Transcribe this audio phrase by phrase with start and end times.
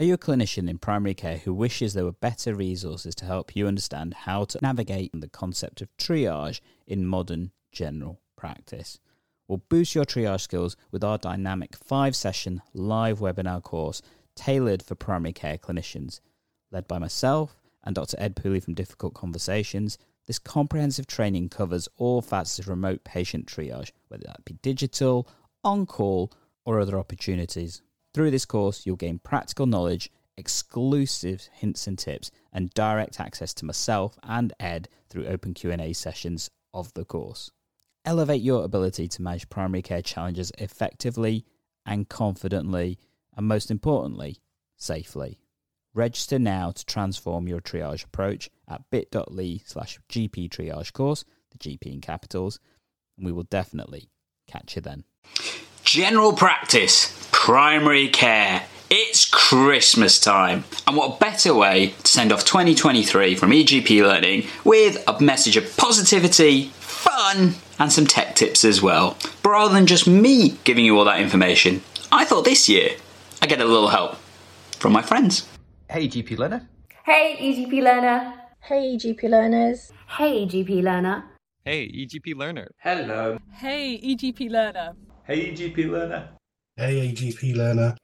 [0.00, 3.54] Are you a clinician in primary care who wishes there were better resources to help
[3.54, 8.98] you understand how to navigate the concept of triage in modern general practice?
[9.46, 14.00] Well, boost your triage skills with our dynamic five session live webinar course
[14.34, 16.20] tailored for primary care clinicians.
[16.70, 17.54] Led by myself
[17.84, 18.16] and Dr.
[18.18, 23.90] Ed Pooley from Difficult Conversations, this comprehensive training covers all facets of remote patient triage,
[24.08, 25.28] whether that be digital,
[25.62, 26.32] on call,
[26.64, 27.82] or other opportunities.
[28.12, 33.64] Through this course, you'll gain practical knowledge, exclusive hints and tips, and direct access to
[33.64, 37.50] myself and Ed through open Q&A sessions of the course.
[38.04, 41.44] Elevate your ability to manage primary care challenges effectively
[41.86, 42.98] and confidently,
[43.36, 44.38] and most importantly,
[44.76, 45.38] safely.
[45.92, 51.92] Register now to transform your triage approach at bit.ly slash GP triage course, the GP
[51.92, 52.58] in capitals,
[53.16, 54.08] and we will definitely
[54.48, 55.04] catch you then.
[55.84, 58.62] General practice, primary care.
[58.90, 65.02] It's Christmas time, and what better way to send off 2023 from EGP Learning with
[65.08, 69.16] a message of positivity, fun, and some tech tips as well.
[69.42, 71.80] But rather than just me giving you all that information,
[72.12, 72.90] I thought this year
[73.40, 74.16] I get a little help
[74.78, 75.48] from my friends.
[75.88, 76.68] Hey, GP Learner.
[77.06, 78.34] Hey, EGP learner.
[78.60, 79.90] Hey, EGP learners.
[80.06, 81.24] Hey, EGP learner.
[81.64, 82.70] Hey, EGP Learner.
[82.82, 83.38] Hello.
[83.54, 84.92] Hey, EGP learner.
[85.24, 86.28] Hey, EGP learner.
[86.76, 87.96] Hey, AGP learner.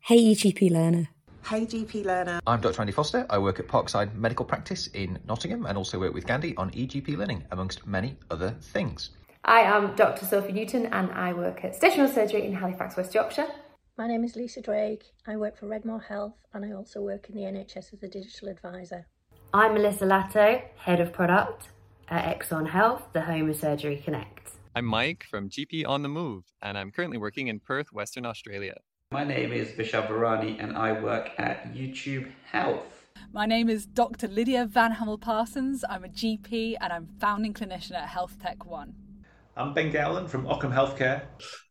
[0.00, 1.08] Hey, EGP learner.
[1.44, 2.40] Hey, GP learner.
[2.46, 2.80] I'm Dr.
[2.80, 3.26] Andy Foster.
[3.30, 7.16] I work at Parkside Medical Practice in Nottingham and also work with Gandalf on EGP
[7.16, 9.10] Learning, amongst many other things.
[9.44, 10.24] I am Dr.
[10.24, 13.46] Sophie Newton and I work at Stational Surgery in Halifax, West Yorkshire.
[13.98, 15.04] My name is Lisa Drake.
[15.28, 18.48] I work for Redmoor Health and I also work in the NHS as a digital
[18.48, 19.06] advisor.
[19.52, 21.68] I'm Melissa Latto, Head of Product
[22.08, 24.33] at X-on Health, the home of Surgery Connect.
[24.76, 28.74] I'm Mike from GP On the Move, and I'm currently working in Perth, Western Australia.
[29.12, 33.06] My name is Vishal Varani and I work at YouTube Health.
[33.32, 34.26] My name is Dr.
[34.26, 35.84] Lydia Van Hamel Parsons.
[35.88, 38.94] I'm a GP and I'm founding clinician at Health Tech One.
[39.56, 41.22] I'm Ben Gowland from Ockham Healthcare.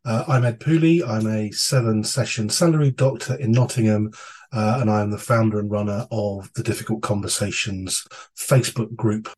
[0.06, 1.06] Uh, I'm Ed Pooley.
[1.06, 4.12] I'm a seven session salary doctor in Nottingham,
[4.50, 9.28] uh, and I am the founder and runner of the Difficult Conversations Facebook group.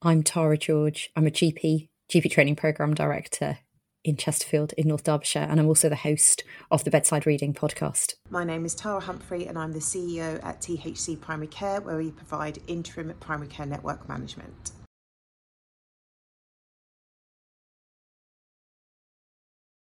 [0.00, 1.10] I'm Tara George.
[1.14, 3.58] I'm a GP, GP training program director
[4.04, 8.14] in Chesterfield in North Derbyshire, and I'm also the host of the Bedside Reading podcast.
[8.28, 12.10] My name is Tara Humphrey and I'm the CEO at THC Primary Care, where we
[12.10, 14.72] provide interim primary care network management.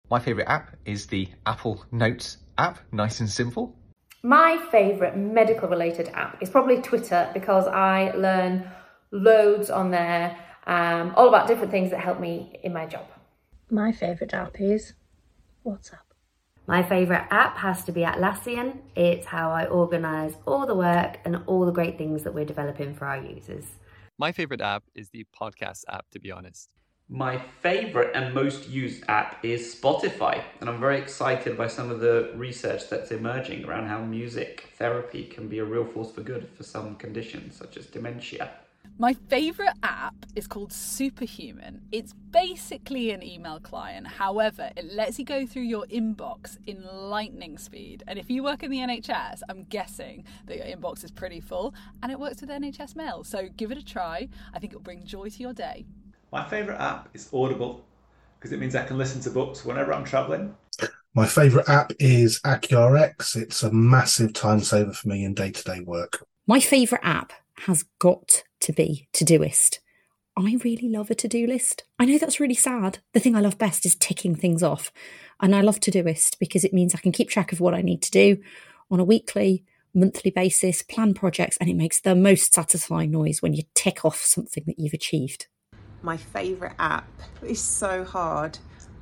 [0.09, 3.75] My favourite app is the Apple Notes app, nice and simple.
[4.23, 8.69] My favourite medical related app is probably Twitter because I learn
[9.11, 10.37] loads on there,
[10.69, 13.07] um, all about different things that help me in my job.
[13.71, 14.93] My favourite app is
[15.65, 16.05] WhatsApp.
[16.67, 18.77] My favourite app has to be Atlassian.
[18.95, 22.93] It's how I organise all the work and all the great things that we're developing
[22.93, 23.65] for our users.
[24.19, 26.69] My favorite app is the podcast app, to be honest.
[27.07, 31.99] My favorite and most used app is Spotify, and I'm very excited by some of
[31.99, 36.47] the research that's emerging around how music therapy can be a real force for good
[36.53, 38.51] for some conditions such as dementia.
[39.01, 41.83] My favourite app is called Superhuman.
[41.89, 44.05] It's basically an email client.
[44.05, 48.03] However, it lets you go through your inbox in lightning speed.
[48.07, 51.73] And if you work in the NHS, I'm guessing that your inbox is pretty full
[52.03, 53.23] and it works with NHS mail.
[53.23, 54.27] So give it a try.
[54.53, 55.85] I think it'll bring joy to your day.
[56.33, 57.85] My favourite app is Audible
[58.37, 60.57] because it means I can listen to books whenever I'm travelling.
[61.15, 63.35] My favourite app is AccuRx.
[63.35, 66.23] It's a massive time saver for me in day to day work.
[66.45, 67.33] My favourite app
[67.65, 69.79] has got to be Todoist.
[70.37, 71.83] I really love a to do list.
[71.97, 72.99] I know that's really sad.
[73.13, 74.91] The thing I love best is ticking things off.
[75.41, 78.03] And I love Todoist because it means I can keep track of what I need
[78.03, 78.37] to do
[78.91, 79.65] on a weekly,
[79.95, 84.17] monthly basis, plan projects, and it makes the most satisfying noise when you tick off
[84.17, 85.47] something that you've achieved.
[86.03, 87.09] My favourite app
[87.41, 88.59] is so hard,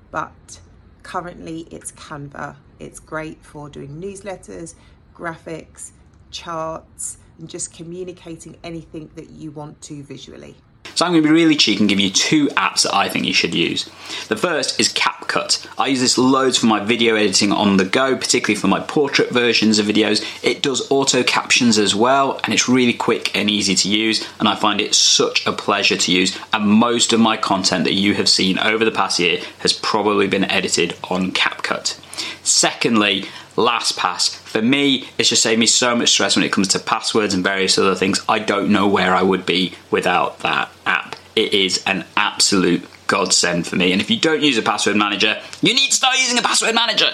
[0.09, 0.61] but
[1.07, 2.57] currently it's Canva.
[2.79, 4.75] It's great for doing newsletters,
[5.15, 5.91] graphics,
[6.31, 10.57] charts, and just communicating anything that you want to visually.
[10.97, 13.27] So I'm going to be really cheeky and give you two apps that I think
[13.27, 13.87] you should use.
[14.29, 15.67] The first is CapCut.
[15.77, 19.29] I use this loads for my video editing on the go, particularly for my portrait
[19.29, 20.25] versions of videos.
[20.43, 24.49] It does auto captions as well, and it's really quick and easy to use, and
[24.49, 26.35] I find it such a pleasure to use.
[26.51, 30.25] And most of my content that you have seen over the past year has probably
[30.25, 31.95] been edited on CapCut.
[32.43, 33.25] Secondly,
[33.57, 34.37] LastPass.
[34.37, 37.43] For me, it's just saved me so much stress when it comes to passwords and
[37.43, 38.23] various other things.
[38.29, 41.15] I don't know where I would be without that app.
[41.35, 43.91] It is an absolute godsend for me.
[43.91, 46.75] And if you don't use a password manager, you need to start using a password
[46.75, 47.11] manager.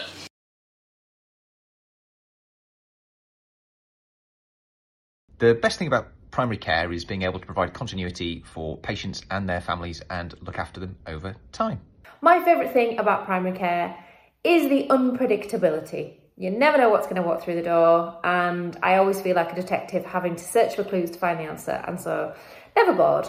[5.39, 9.47] The best thing about primary care is being able to provide continuity for patients and
[9.47, 11.79] their families and look after them over time.
[12.21, 13.95] My favourite thing about primary care
[14.43, 16.15] is the unpredictability.
[16.35, 19.51] You never know what's going to walk through the door, and I always feel like
[19.51, 22.33] a detective having to search for clues to find the answer, and so
[22.75, 23.27] never bored.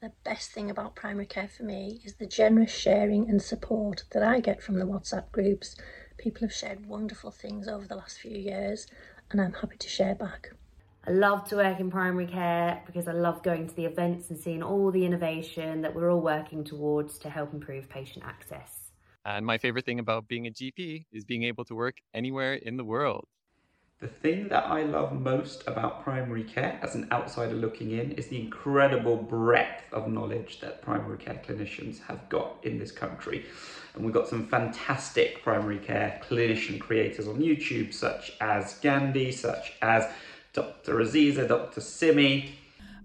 [0.00, 4.22] The best thing about primary care for me is the generous sharing and support that
[4.22, 5.76] I get from the WhatsApp groups.
[6.16, 8.86] People have shared wonderful things over the last few years,
[9.30, 10.52] and I'm happy to share back.
[11.06, 14.38] I love to work in primary care because I love going to the events and
[14.38, 18.77] seeing all the innovation that we're all working towards to help improve patient access.
[19.28, 22.78] And my favorite thing about being a GP is being able to work anywhere in
[22.78, 23.26] the world.
[24.00, 28.28] The thing that I love most about primary care as an outsider looking in is
[28.28, 33.44] the incredible breadth of knowledge that primary care clinicians have got in this country.
[33.94, 39.74] And we've got some fantastic primary care clinician creators on YouTube, such as Gandalf, such
[39.82, 40.06] as
[40.54, 40.94] Dr.
[41.00, 41.82] Aziza, Dr.
[41.82, 42.54] Simi.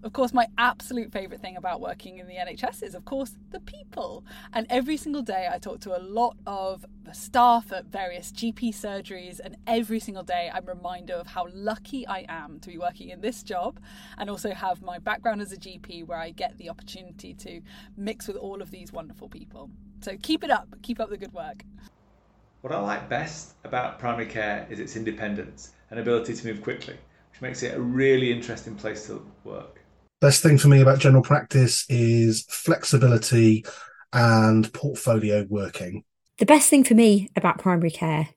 [0.04, 3.60] Of course, my absolute favourite thing about working in the NHS is, of course, the
[3.60, 4.22] people.
[4.52, 8.74] And every single day, I talk to a lot of the staff at various GP
[8.74, 13.08] surgeries, and every single day, I'm reminded of how lucky I am to be working
[13.08, 13.80] in this job
[14.18, 17.62] and also have my background as a GP where I get the opportunity to
[17.96, 19.70] mix with all of these wonderful people.
[20.02, 21.64] So keep it up, keep up the good work.
[22.60, 26.98] What I like best about primary care is its independence and ability to move quickly,
[27.30, 29.80] which makes it a really interesting place to work.
[30.20, 33.64] Best thing for me about general practice is flexibility
[34.12, 36.04] and portfolio working.
[36.38, 38.28] The best thing for me about primary care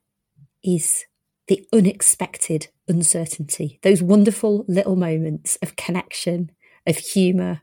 [0.62, 1.04] is
[1.46, 6.50] the unexpected uncertainty, those wonderful little moments of connection,
[6.86, 7.62] of humour,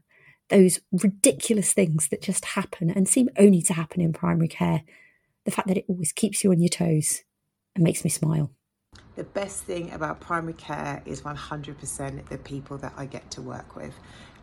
[0.50, 4.84] those ridiculous things that just happen and seem only to happen in primary care.
[5.46, 7.24] The fact that it always keeps you on your toes
[7.76, 8.52] and makes me smile.
[9.16, 13.76] The best thing about primary care is 100% the people that I get to work
[13.76, 13.94] with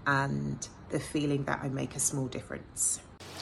[0.07, 3.01] and the feeling that I make a small difference.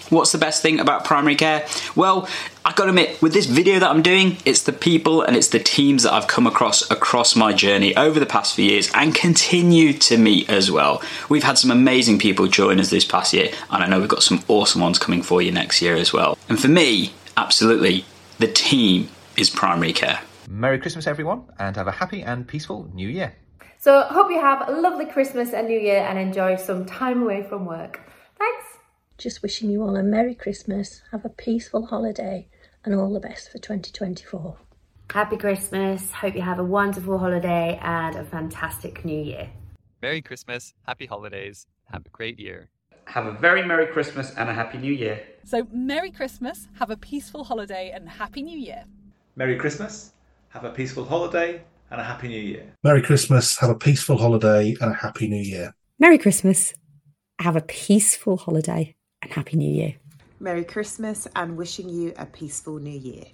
[0.09, 1.67] What's the best thing about primary care?
[1.95, 2.29] Well,
[2.65, 5.61] I gotta admit, with this video that I'm doing, it's the people and it's the
[5.61, 9.93] teams that I've come across across my journey over the past few years and continue
[9.93, 11.01] to meet as well.
[11.29, 14.25] We've had some amazing people join us this past year, and I know we've got
[14.25, 16.37] some awesome ones coming for you next year as well.
[16.49, 18.05] And for me, absolutely,
[18.39, 20.21] the team is primary care.
[20.53, 23.37] Merry Christmas, everyone, and have a happy and peaceful New Year.
[23.79, 27.45] So, hope you have a lovely Christmas and New Year and enjoy some time away
[27.45, 28.01] from work.
[28.37, 28.65] Thanks.
[29.17, 32.49] Just wishing you all a Merry Christmas, have a peaceful holiday,
[32.85, 34.59] and all the best for 2024.
[35.13, 36.11] Happy Christmas.
[36.11, 39.51] Hope you have a wonderful holiday and a fantastic New Year.
[40.03, 42.71] Merry Christmas, happy holidays, have a great year.
[43.05, 45.23] Have a very Merry Christmas and a Happy New Year.
[45.45, 48.83] So, Merry Christmas, have a peaceful holiday, and Happy New Year.
[49.37, 50.13] Merry Christmas,
[50.51, 52.77] have a peaceful holiday, and a Happy New Year.
[52.83, 55.75] Merry Christmas, have a peaceful holiday, and a Happy New Year.
[55.99, 56.75] Merry Christmas,
[57.39, 59.95] have a peaceful holiday, and Happy New Year.
[60.41, 63.25] Merry Christmas and wishing you a peaceful New Year.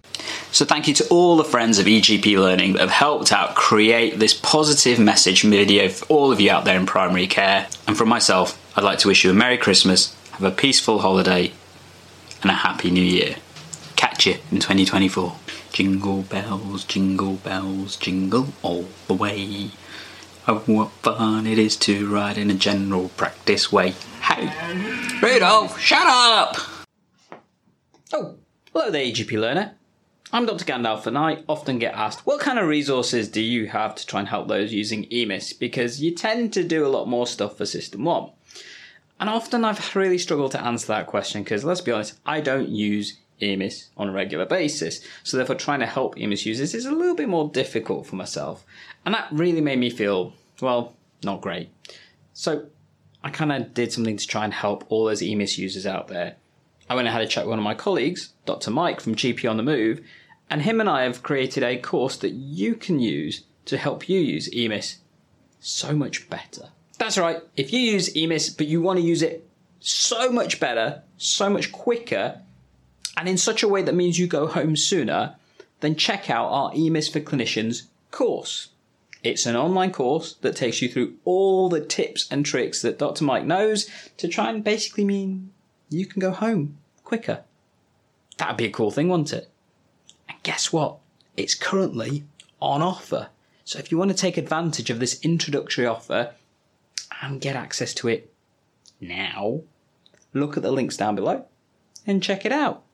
[0.53, 4.19] So, thank you to all the friends of EGP Learning that have helped out create
[4.19, 7.67] this positive message video for all of you out there in primary care.
[7.87, 11.53] And from myself, I'd like to wish you a Merry Christmas, have a peaceful holiday,
[12.43, 13.37] and a Happy New Year.
[14.17, 15.37] Catch you in 2024.
[15.75, 19.73] Jingle bells, jingle bells, jingle all the way.
[20.49, 23.93] Oh, what fun it is to ride in a general practice way.
[24.23, 24.51] Hey,
[25.21, 26.57] Rudolph, shut up!
[28.15, 28.37] Oh,
[28.73, 29.75] hello there, EGP learner.
[30.33, 30.65] I'm Dr.
[30.65, 34.21] Gandalf, and I often get asked, what kind of resources do you have to try
[34.21, 35.53] and help those using EMIS?
[35.53, 38.31] Because you tend to do a lot more stuff for System 1.
[39.21, 42.71] And often I've really struggled to answer that question because, let's be honest, I don't
[42.71, 45.01] use EMIS on a regular basis.
[45.23, 48.65] So, therefore, trying to help EMIS users is a little bit more difficult for myself.
[49.05, 51.71] And that really made me feel, well, not great.
[52.33, 52.67] So,
[53.23, 56.37] I kind of did something to try and help all those EMIS users out there.
[56.89, 58.71] I went and had a chat with one of my colleagues, Dr.
[58.71, 60.01] Mike from GP on the Move,
[60.49, 64.21] and him and I have created a course that you can use to help you
[64.21, 64.99] use EMIS
[65.59, 66.69] so much better.
[66.99, 69.49] That's right, if you use EMIS but you want to use it
[69.81, 72.41] so much better, so much quicker,
[73.17, 75.37] and in such a way that means you go home sooner,
[75.81, 78.69] then check out our EMIS for Clinicians course.
[79.23, 83.25] It's an online course that takes you through all the tips and tricks that Dr.
[83.25, 85.51] Mike knows to try and basically mean
[85.89, 87.43] you can go home quicker.
[88.37, 89.51] That'd be a cool thing, wouldn't it?
[90.29, 90.99] And guess what?
[91.37, 92.25] It's currently
[92.61, 93.29] on offer.
[93.65, 96.33] So if you want to take advantage of this introductory offer
[97.21, 98.33] and get access to it
[99.01, 99.63] now,
[100.33, 101.47] look at the links down below
[102.07, 102.85] and check it out.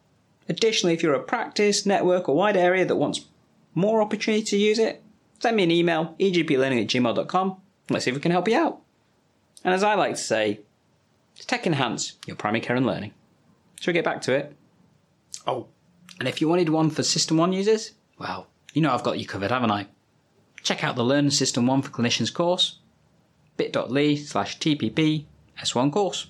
[0.49, 3.27] Additionally, if you're a practice, network, or wide area that wants
[3.75, 5.03] more opportunity to use it,
[5.39, 7.57] send me an email, egplearning at gmail.com,
[7.91, 8.81] Let's see if we can help you out.
[9.65, 10.61] And as I like to say,
[11.47, 13.13] tech enhance your primary care and learning.
[13.81, 14.57] Shall we get back to it?
[15.47, 15.67] Oh,
[16.19, 19.27] and if you wanted one for System 1 users, well, you know I've got you
[19.27, 19.87] covered, haven't I?
[20.63, 22.79] Check out the Learn System 1 for Clinicians course,
[23.57, 25.25] bit.ly slash TPP
[25.59, 26.29] S1 course.